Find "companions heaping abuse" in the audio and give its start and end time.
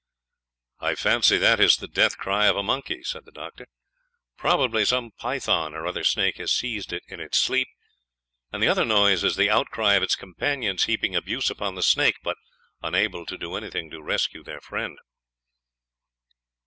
10.15-11.51